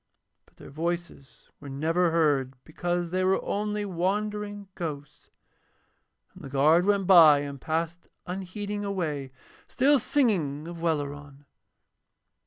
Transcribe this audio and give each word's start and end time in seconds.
But 0.47 0.55
their 0.57 0.71
voices 0.71 1.51
were 1.59 1.69
never 1.69 2.09
heard 2.09 2.55
because 2.63 3.11
they 3.11 3.23
were 3.23 3.39
only 3.45 3.85
wandering 3.85 4.67
ghosts. 4.73 5.29
And 6.33 6.43
the 6.43 6.49
guard 6.49 6.87
went 6.87 7.05
by 7.05 7.41
and 7.41 7.61
passed 7.61 8.07
unheeding 8.25 8.83
away, 8.83 9.31
still 9.67 9.99
singing 9.99 10.67
of 10.67 10.81
Welleran. 10.81 11.45